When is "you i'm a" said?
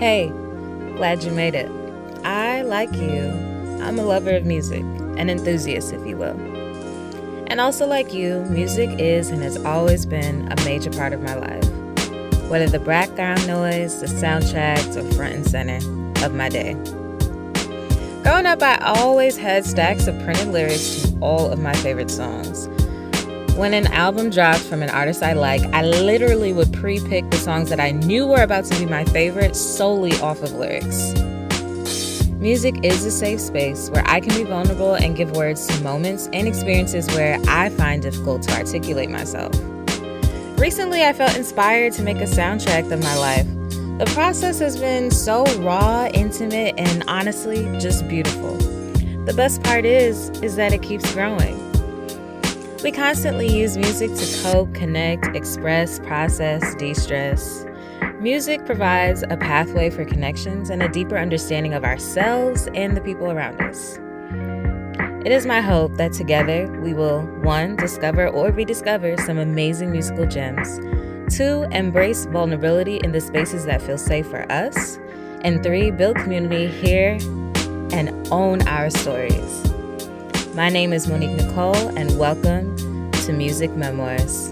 2.94-4.02